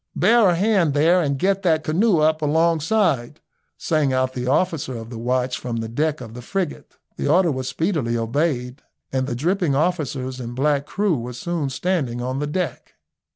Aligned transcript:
"Bear 0.15 0.49
a 0.49 0.55
hand 0.55 0.95
there 0.95 1.21
and 1.21 1.37
get 1.37 1.61
that 1.61 1.83
canoe 1.83 2.17
up 2.17 2.41
alongside," 2.41 3.39
sang 3.77 4.11
out 4.11 4.33
the 4.33 4.47
officer 4.47 4.97
of 4.97 5.11
the 5.11 5.19
watch 5.19 5.59
from 5.59 5.75
the 5.75 5.87
deck 5.87 6.21
of 6.21 6.33
the 6.33 6.41
frigate. 6.41 6.95
The 7.17 7.27
order 7.27 7.51
was 7.51 7.67
speedily 7.67 8.17
obeyed, 8.17 8.81
and 9.13 9.27
the 9.27 9.35
dripping 9.35 9.75
officers 9.75 10.39
and 10.39 10.55
black 10.55 10.87
crew 10.87 11.19
were 11.19 11.33
soon 11.33 11.69
standing 11.69 12.19
on 12.19 12.39
the 12.39 12.47
deck. 12.47 12.95